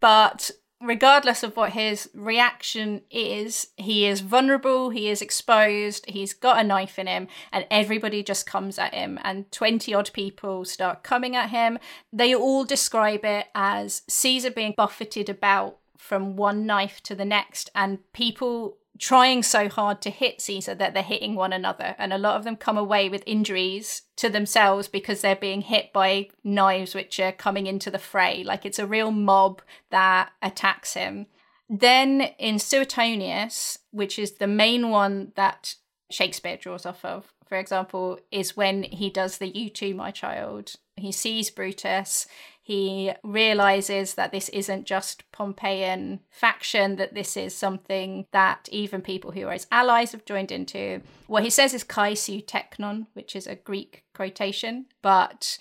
[0.00, 6.60] But regardless of what his reaction is, he is vulnerable, he is exposed, he's got
[6.60, 9.18] a knife in him, and everybody just comes at him.
[9.24, 11.78] And 20 odd people start coming at him.
[12.12, 17.70] They all describe it as Caesar being buffeted about from one knife to the next,
[17.74, 21.94] and people trying so hard to hit Caesar that they're hitting one another.
[21.98, 25.92] And a lot of them come away with injuries to themselves because they're being hit
[25.92, 28.42] by knives which are coming into the fray.
[28.44, 31.26] Like it's a real mob that attacks him.
[31.68, 35.74] Then in Suetonius, which is the main one that
[36.10, 40.74] Shakespeare draws off of, for example, is when he does the You too, my child.
[40.96, 42.26] He sees Brutus,
[42.66, 49.30] he realizes that this isn't just Pompeian faction, that this is something that even people
[49.30, 51.00] who are his allies have joined into.
[51.28, 55.58] What he says is kai su teknon, which is a Greek quotation, but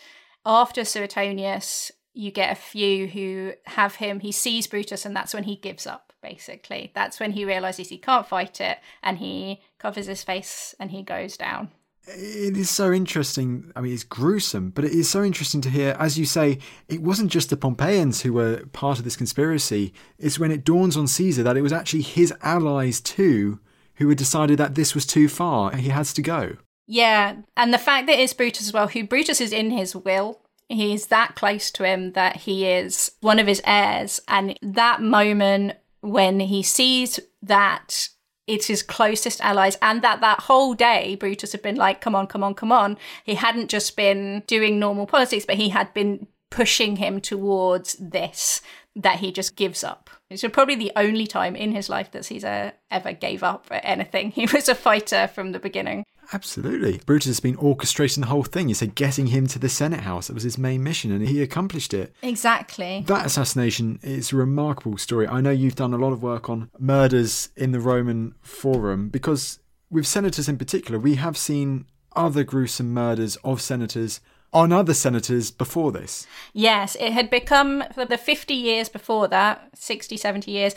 [0.47, 5.43] after Suetonius, you get a few who have him, he sees Brutus, and that's when
[5.43, 6.91] he gives up, basically.
[6.95, 11.03] That's when he realizes he can't fight it, and he covers his face and he
[11.03, 11.69] goes down
[12.07, 13.71] it is so interesting.
[13.75, 17.01] I mean, it's gruesome, but it is so interesting to hear, as you say, it
[17.01, 19.93] wasn't just the Pompeians who were part of this conspiracy.
[20.17, 23.59] It's when it dawns on Caesar that it was actually his allies too
[23.95, 25.75] who had decided that this was too far.
[25.75, 26.57] He has to go.
[26.87, 30.41] Yeah, and the fact that it's Brutus as well, who Brutus is in his will.
[30.67, 34.19] He's that close to him that he is one of his heirs.
[34.27, 38.09] And that moment when he sees that
[38.47, 42.27] it's his closest allies and that that whole day brutus had been like come on
[42.27, 42.97] come on come on.
[43.23, 48.61] He hadn't just been doing normal politics but he had been pushing him towards this
[48.95, 52.73] that he just gives up it's probably the only time in his life that caesar
[52.91, 56.03] ever gave up at anything he was a fighter from the beginning
[56.33, 56.99] Absolutely.
[57.05, 58.69] Brutus has been orchestrating the whole thing.
[58.69, 60.27] You said getting him to the Senate House.
[60.27, 62.15] That was his main mission, and he accomplished it.
[62.21, 63.03] Exactly.
[63.07, 65.27] That assassination is a remarkable story.
[65.27, 69.59] I know you've done a lot of work on murders in the Roman Forum because,
[69.89, 74.21] with senators in particular, we have seen other gruesome murders of senators
[74.55, 76.25] on other senators before this.
[76.53, 80.73] Yes, it had become, for the 50 years before that, 60, 70 years,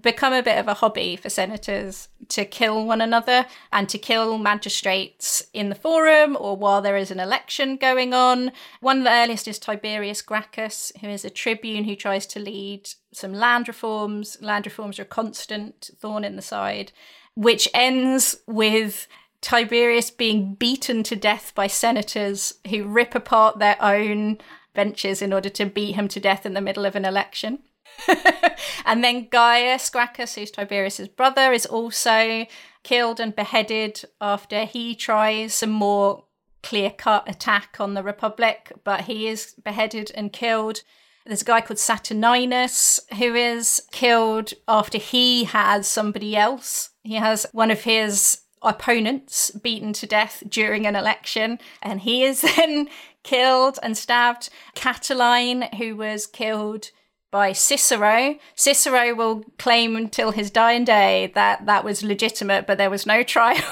[0.00, 4.38] become a bit of a hobby for senators to kill one another and to kill
[4.38, 8.50] magistrates in the forum or while there is an election going on.
[8.80, 12.88] One of the earliest is Tiberius Gracchus, who is a tribune who tries to lead
[13.12, 14.38] some land reforms.
[14.40, 16.92] Land reforms are a constant thorn in the side,
[17.34, 19.06] which ends with
[19.40, 24.38] Tiberius being beaten to death by senators who rip apart their own
[24.74, 27.60] benches in order to beat him to death in the middle of an election.
[28.84, 32.46] and then Gaius Gracchus, who's Tiberius's brother, is also
[32.82, 36.24] killed and beheaded after he tries some more
[36.62, 40.82] clear cut attack on the Republic, but he is beheaded and killed.
[41.24, 46.90] There's a guy called Saturninus who is killed after he has somebody else.
[47.02, 52.40] He has one of his opponents beaten to death during an election, and he is
[52.56, 52.88] then
[53.22, 54.50] killed and stabbed.
[54.74, 56.90] Catiline, who was killed
[57.30, 58.36] by Cicero.
[58.54, 63.22] Cicero will claim until his dying day that that was legitimate, but there was no
[63.34, 63.62] trial.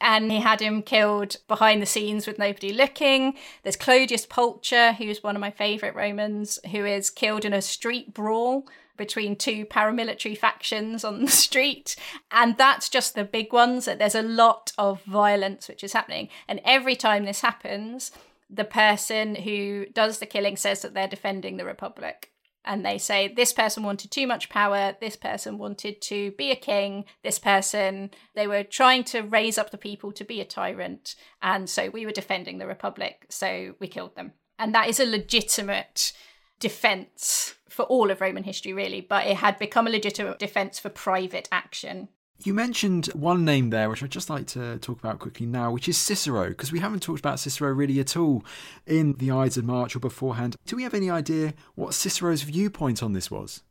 [0.00, 3.34] and he had him killed behind the scenes with nobody looking.
[3.62, 8.14] There's Clodius Pulcher, who's one of my favourite Romans, who is killed in a street
[8.14, 8.66] brawl
[8.96, 11.96] between two paramilitary factions on the street.
[12.30, 13.84] And that's just the big ones.
[13.84, 16.28] That there's a lot of violence which is happening.
[16.48, 18.12] And every time this happens,
[18.50, 22.30] the person who does the killing says that they're defending the Republic.
[22.66, 26.56] And they say, this person wanted too much power, this person wanted to be a
[26.56, 31.14] king, this person, they were trying to raise up the people to be a tyrant.
[31.42, 34.32] And so we were defending the Republic, so we killed them.
[34.58, 36.14] And that is a legitimate
[36.58, 40.88] defense for all of Roman history, really, but it had become a legitimate defense for
[40.88, 42.08] private action.
[42.42, 45.88] You mentioned one name there, which I'd just like to talk about quickly now, which
[45.88, 48.44] is Cicero, because we haven't talked about Cicero really at all
[48.86, 50.56] in the Ides of March or beforehand.
[50.66, 53.62] Do we have any idea what Cicero's viewpoint on this was?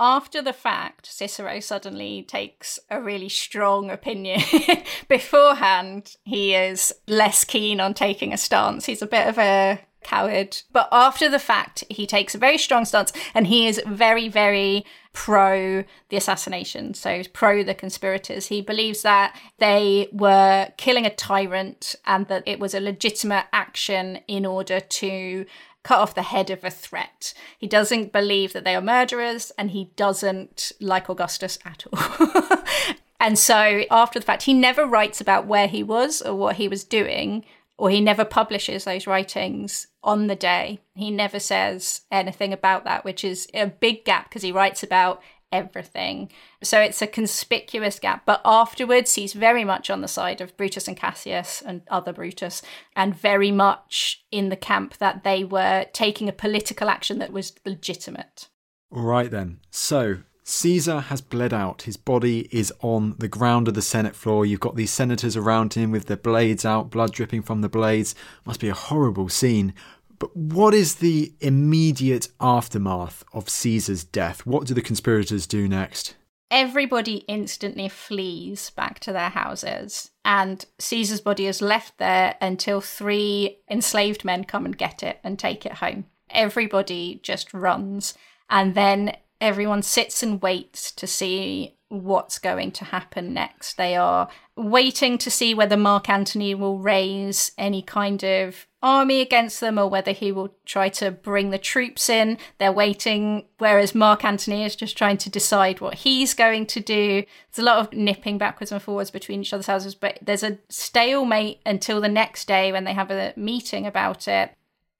[0.00, 4.40] After the fact, Cicero suddenly takes a really strong opinion.
[5.08, 8.86] beforehand, he is less keen on taking a stance.
[8.86, 10.58] He's a bit of a coward.
[10.72, 14.84] But after the fact, he takes a very strong stance and he is very, very
[15.12, 18.46] pro the assassination, so pro the conspirators.
[18.46, 24.20] He believes that they were killing a tyrant and that it was a legitimate action
[24.28, 25.46] in order to
[25.82, 27.34] cut off the head of a threat.
[27.56, 32.62] He doesn't believe that they are murderers and he doesn't like Augustus at all.
[33.20, 36.68] and so after the fact, he never writes about where he was or what he
[36.68, 37.44] was doing,
[37.78, 40.80] or he never publishes those writings on the day.
[40.94, 45.22] He never says anything about that, which is a big gap because he writes about
[45.50, 46.30] everything.
[46.62, 48.26] So it's a conspicuous gap.
[48.26, 52.62] But afterwards, he's very much on the side of Brutus and Cassius and other Brutus,
[52.94, 57.52] and very much in the camp that they were taking a political action that was
[57.64, 58.48] legitimate.
[58.94, 59.60] All right, then.
[59.70, 60.18] So
[60.48, 61.82] Caesar has bled out.
[61.82, 64.46] His body is on the ground of the Senate floor.
[64.46, 68.14] You've got these senators around him with their blades out, blood dripping from the blades.
[68.46, 69.74] Must be a horrible scene.
[70.18, 74.46] But what is the immediate aftermath of Caesar's death?
[74.46, 76.16] What do the conspirators do next?
[76.50, 83.58] Everybody instantly flees back to their houses, and Caesar's body is left there until three
[83.70, 86.06] enslaved men come and get it and take it home.
[86.30, 88.14] Everybody just runs,
[88.48, 93.76] and then everyone sits and waits to see what's going to happen next.
[93.76, 99.60] They are waiting to see whether Mark Antony will raise any kind of army against
[99.60, 102.36] them or whether he will try to bring the troops in.
[102.58, 107.24] They're waiting, whereas Mark Antony is just trying to decide what he's going to do.
[107.50, 110.58] There's a lot of nipping backwards and forwards between each other's houses, but there's a
[110.68, 114.52] stalemate until the next day when they have a meeting about it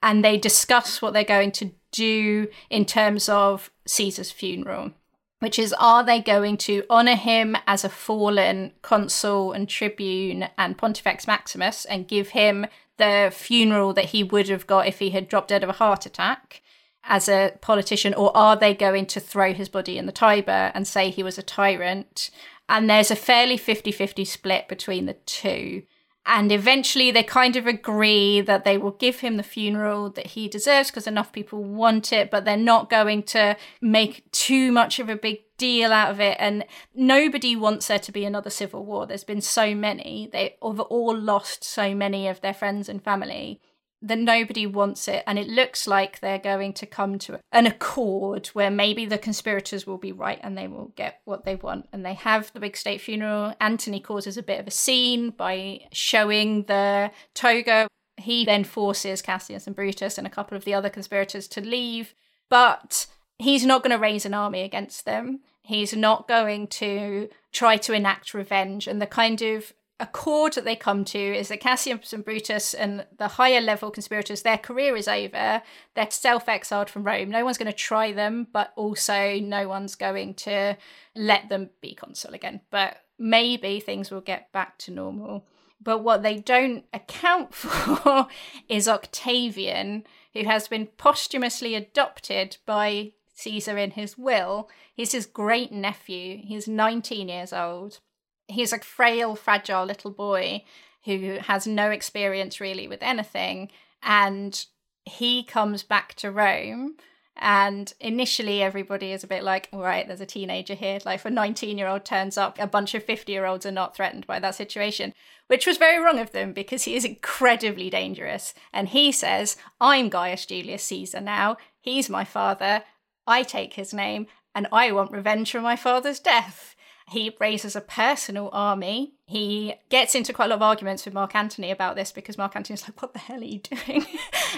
[0.03, 4.93] and they discuss what they're going to do in terms of Caesar's funeral
[5.41, 10.79] which is are they going to honour him as a fallen consul and tribune and
[10.79, 15.29] Pontifex Maximus and give him the funeral that he would have got if he had
[15.29, 16.63] dropped dead of a heart attack
[17.05, 20.87] as a politician, or are they going to throw his body in the Tiber and
[20.87, 22.31] say he was a tyrant?
[22.69, 25.85] And there's a fairly 50 50 split between the two.
[26.27, 30.47] And eventually they kind of agree that they will give him the funeral that he
[30.47, 35.09] deserves because enough people want it, but they're not going to make too much of
[35.09, 36.37] a big deal out of it.
[36.39, 39.07] And nobody wants there to be another civil war.
[39.07, 40.29] There's been so many.
[40.31, 43.61] They've all lost so many of their friends and family
[44.01, 45.25] that nobody wants it.
[45.27, 49.87] And it looks like they're going to come to an accord where maybe the conspirators
[49.87, 51.89] will be right and they will get what they want.
[51.93, 53.55] And they have the big state funeral.
[53.61, 57.89] Antony causes a bit of a scene by showing the toga.
[58.17, 62.15] He then forces Cassius and Brutus and a couple of the other conspirators to leave.
[62.49, 63.07] But
[63.39, 65.41] he's not going to raise an army against them.
[65.63, 68.87] He's not going to try to enact revenge.
[68.87, 73.07] And the kind of accord that they come to is that Cassius and Brutus and
[73.19, 75.63] the higher level conspirators, their career is over.
[75.95, 77.31] They're self exiled from Rome.
[77.31, 80.77] No one's going to try them, but also no one's going to
[81.15, 82.61] let them be consul again.
[82.71, 85.47] But maybe things will get back to normal.
[85.81, 88.29] But what they don't account for
[88.69, 94.69] is Octavian, who has been posthumously adopted by Caesar in his will.
[94.95, 96.41] He's his great nephew.
[96.45, 98.01] He's 19 years old
[98.49, 100.65] he's a frail, fragile little boy
[101.05, 103.71] who has no experience really with anything.
[104.03, 104.65] And
[105.05, 106.97] he comes back to Rome.
[107.41, 110.99] And initially, everybody is a bit like, all right, there's a teenager here.
[111.05, 113.95] Like, a 19 year old turns up, a bunch of 50 year olds are not
[113.95, 115.15] threatened by that situation,
[115.47, 118.55] which was very wrong of them because he is incredibly dangerous.
[118.73, 121.59] And he says, I'm Gaius Julius Caesar now.
[121.81, 122.83] He's my father.
[123.25, 126.75] I take his name, and I want revenge for my father's death.
[127.11, 129.15] He raises a personal army.
[129.27, 132.55] He gets into quite a lot of arguments with Mark Antony about this because Mark
[132.55, 134.05] Antony's like, what the hell are you doing?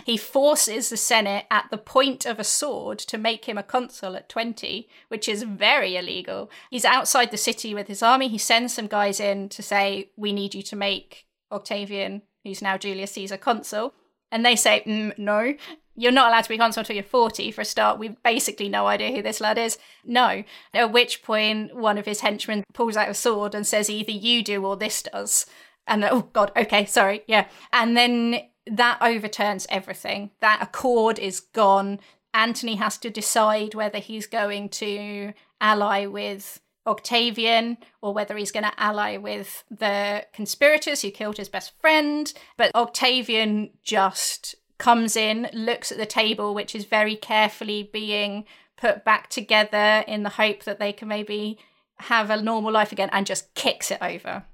[0.05, 4.17] he forces the Senate at the point of a sword to make him a consul
[4.17, 6.51] at 20, which is very illegal.
[6.71, 8.29] He's outside the city with his army.
[8.29, 12.77] He sends some guys in to say, we need you to make Octavian, who's now
[12.77, 13.95] Julius Caesar, consul.
[14.33, 15.55] And they say, mm, no,
[16.01, 17.99] you're not allowed to be consul until you're 40 for a start.
[17.99, 19.77] We've basically no idea who this lad is.
[20.03, 20.45] No.
[20.73, 24.43] At which point, one of his henchmen pulls out a sword and says, either you
[24.43, 25.45] do or this does.
[25.87, 27.49] And oh, God, okay, sorry, yeah.
[27.71, 30.31] And then that overturns everything.
[30.41, 32.01] That accord is gone.
[32.33, 38.65] Antony has to decide whether he's going to ally with Octavian or whether he's going
[38.65, 42.33] to ally with the conspirators who killed his best friend.
[42.57, 48.45] But Octavian just comes in, looks at the table, which is very carefully being
[48.77, 51.59] put back together in the hope that they can maybe
[52.01, 54.45] have a normal life again, and just kicks it over.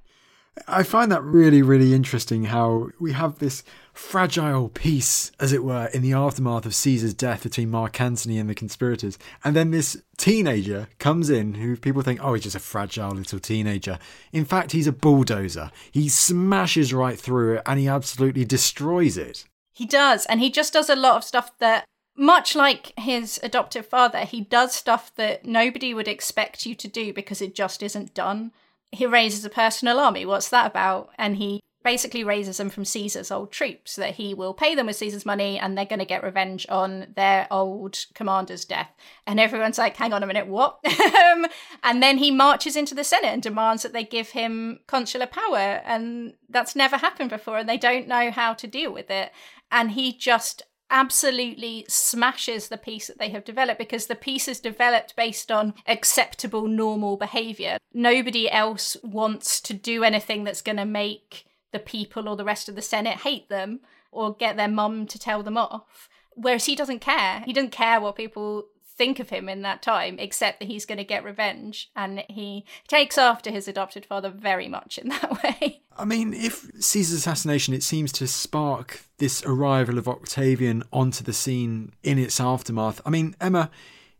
[0.67, 3.63] I find that really, really interesting how we have this
[3.93, 8.49] fragile peace, as it were, in the aftermath of Caesar's death between Mark Antony and
[8.49, 9.19] the conspirators.
[9.45, 13.39] And then this teenager comes in who people think, oh, he's just a fragile little
[13.39, 13.99] teenager.
[14.33, 15.71] In fact, he's a bulldozer.
[15.93, 19.45] He smashes right through it and he absolutely destroys it.
[19.77, 20.25] He does.
[20.25, 21.85] And he just does a lot of stuff that,
[22.17, 27.13] much like his adoptive father, he does stuff that nobody would expect you to do
[27.13, 28.53] because it just isn't done.
[28.91, 30.25] He raises a personal army.
[30.25, 31.11] What's that about?
[31.19, 34.97] And he basically raises them from Caesar's old troops, that he will pay them with
[34.97, 38.91] Caesar's money and they're going to get revenge on their old commander's death.
[39.25, 40.81] And everyone's like, hang on a minute, what?
[41.17, 41.47] Um,
[41.83, 45.81] and then he marches into the Senate and demands that they give him consular power.
[45.85, 49.33] And that's never happened before, and they don't know how to deal with it.
[49.71, 54.61] And he just absolutely smashes the peace that they have developed because the peace is
[54.61, 57.79] developed based on acceptable normal behavior.
[57.93, 61.47] Nobody else wants to do anything that's going to make
[61.77, 65.19] the people or the rest of the Senate hate them or get their mum to
[65.19, 66.09] tell them off.
[66.35, 67.43] Whereas he doesn't care.
[67.45, 70.99] He doesn't care what people think of him in that time, except that he's going
[70.99, 71.91] to get revenge.
[71.95, 75.83] And he takes after his adopted father very much in that way.
[75.99, 81.35] I mean, if Caesar's assassination, it seems to spark this arrival of Octavian onto the
[81.35, 83.03] scene in its aftermath.
[83.05, 83.71] I mean, Emma,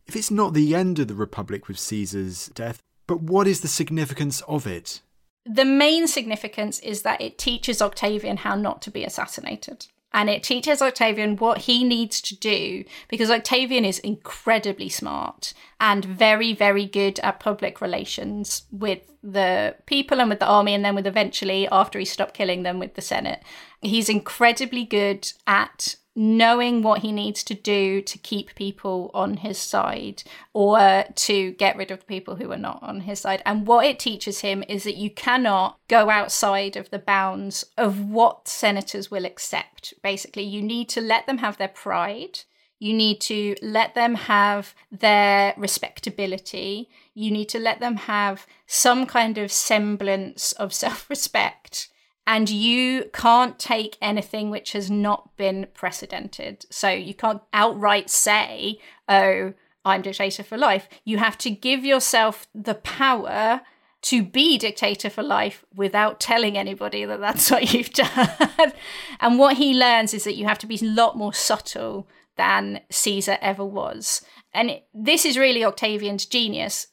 [0.05, 3.67] if it's not the end of the Republic with Caesar's death, but what is the
[3.67, 5.01] significance of it?
[5.47, 9.87] The main significance is that it teaches Octavian how not to be assassinated.
[10.13, 16.03] And it teaches Octavian what he needs to do because Octavian is incredibly smart and
[16.03, 20.95] very, very good at public relations with the people and with the army, and then
[20.95, 23.43] with eventually, after he stopped killing them, with the Senate.
[23.81, 29.55] He's incredibly good at knowing what he needs to do to keep people on his
[29.59, 33.39] side or to get rid of the people who are not on his side.
[33.45, 38.09] And what it teaches him is that you cannot go outside of the bounds of
[38.09, 39.93] what senators will accept.
[40.01, 42.39] Basically, you need to let them have their pride.
[42.79, 46.89] You need to let them have their respectability.
[47.13, 51.89] You need to let them have some kind of semblance of self respect
[52.27, 56.65] and you can't take anything which has not been precedented.
[56.69, 59.53] So you can't outright say, oh,
[59.85, 60.89] I'm dictator for life.
[61.05, 63.61] You have to give yourself the power
[64.03, 68.73] to be dictator for life without telling anybody that that's what you've done.
[69.21, 72.81] and what he learns is that you have to be a lot more subtle than
[72.89, 74.21] Caesar ever was.
[74.53, 76.87] And this is really Octavian's genius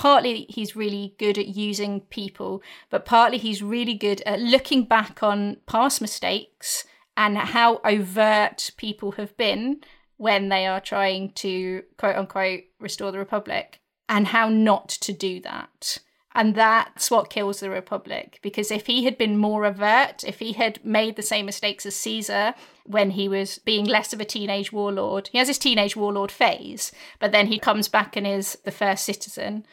[0.00, 5.22] partly he's really good at using people, but partly he's really good at looking back
[5.22, 6.84] on past mistakes
[7.18, 9.78] and how overt people have been
[10.16, 15.38] when they are trying to quote unquote restore the republic and how not to do
[15.38, 15.98] that.
[16.34, 18.38] And that's what kills the Republic.
[18.40, 21.96] Because if he had been more overt, if he had made the same mistakes as
[21.96, 26.30] Caesar when he was being less of a teenage warlord, he has his teenage warlord
[26.30, 29.66] phase, but then he comes back and is the first citizen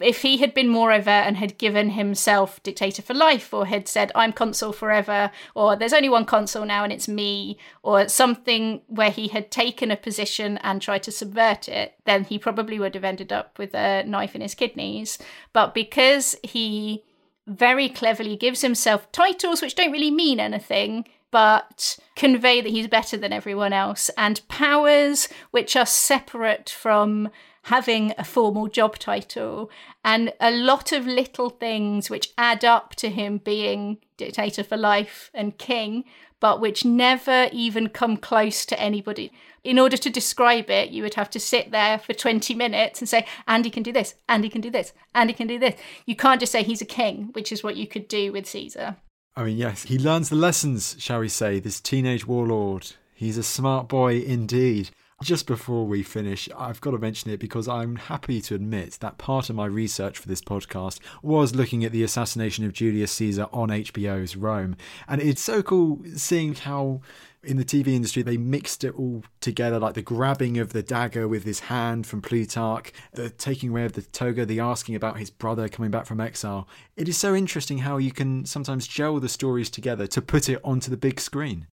[0.00, 3.86] if he had been more overt and had given himself dictator for life or had
[3.86, 8.82] said i'm consul forever or there's only one consul now and it's me or something
[8.86, 12.94] where he had taken a position and tried to subvert it then he probably would
[12.94, 15.18] have ended up with a knife in his kidneys.
[15.52, 17.04] But because he
[17.46, 23.16] very cleverly gives himself titles which don't really mean anything but convey that he's better
[23.16, 27.28] than everyone else and powers which are separate from
[27.64, 29.70] having a formal job title
[30.04, 35.30] and a lot of little things which add up to him being dictator for life
[35.32, 36.04] and king,
[36.40, 39.32] but which never even come close to anybody.
[39.62, 43.08] In order to describe it, you would have to sit there for 20 minutes and
[43.08, 45.74] say, Andy can do this, Andy can do this, Andy can do this.
[46.04, 48.96] You can't just say he's a king, which is what you could do with Caesar.
[49.34, 52.92] I mean, yes, he learns the lessons, shall we say, this teenage warlord.
[53.14, 54.90] He's a smart boy indeed.
[55.22, 59.16] Just before we finish, I've got to mention it because I'm happy to admit that
[59.16, 63.46] part of my research for this podcast was looking at the assassination of Julius Caesar
[63.52, 64.76] on HBO's Rome.
[65.08, 67.00] And it's so cool seeing how
[67.44, 71.28] in the TV industry, they mixed it all together, like the grabbing of the dagger
[71.28, 75.30] with his hand from Plutarch, the taking away of the toga, the asking about his
[75.30, 76.68] brother coming back from exile.
[76.96, 80.60] It is so interesting how you can sometimes gel the stories together to put it
[80.64, 81.66] onto the big screen.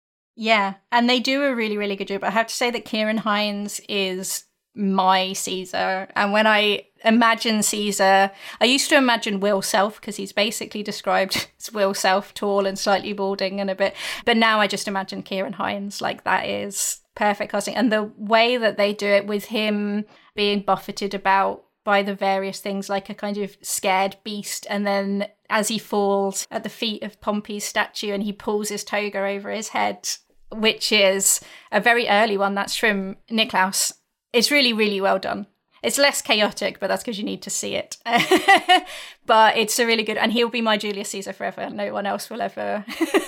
[0.41, 2.23] Yeah, and they do a really, really good job.
[2.23, 6.07] I have to say that Ciarán Hinds is my Caesar.
[6.15, 8.31] And when I imagine Caesar,
[8.61, 12.79] I used to imagine Will Self because he's basically described as Will Self, tall and
[12.79, 13.97] slightly balding and a bit.
[14.25, 17.75] But now I just imagine Ciarán Hinds like that is perfect casting.
[17.75, 20.05] And the way that they do it with him
[20.37, 25.27] being buffeted about by the various things like a kind of scared beast and then
[25.51, 29.51] as he falls at the feet of Pompey's statue and he pulls his toga over
[29.51, 30.07] his head
[30.53, 31.41] which is
[31.73, 32.55] a very early one.
[32.55, 33.93] That's from Nicolaus.
[34.33, 35.47] It's really, really well done.
[35.83, 37.97] It's less chaotic, but that's because you need to see it.
[39.27, 41.71] but it's a really good, and he'll be my Julius Caesar forever.
[41.71, 42.85] No one else will ever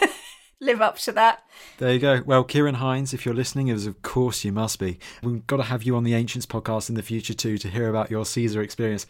[0.60, 1.44] live up to that.
[1.78, 2.22] There you go.
[2.26, 5.62] Well, Ciarán Hinds, if you're listening, as of course you must be, we've got to
[5.64, 8.60] have you on the Ancients podcast in the future too to hear about your Caesar
[8.60, 9.06] experience.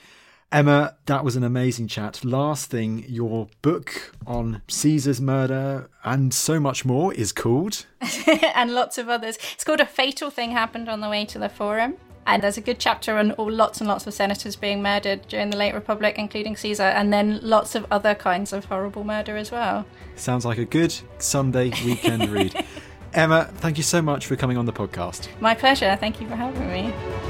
[0.52, 2.24] Emma, that was an amazing chat.
[2.24, 7.86] Last thing, your book on Caesar's murder and so much more is called.
[8.54, 9.38] and lots of others.
[9.52, 11.96] It's called A Fatal Thing Happened on the Way to the Forum.
[12.26, 15.50] And there's a good chapter on all lots and lots of senators being murdered during
[15.50, 19.52] the late Republic, including Caesar, and then lots of other kinds of horrible murder as
[19.52, 19.86] well.
[20.16, 22.64] Sounds like a good Sunday weekend read.
[23.14, 25.28] Emma, thank you so much for coming on the podcast.
[25.40, 25.96] My pleasure.
[25.98, 27.29] Thank you for having me.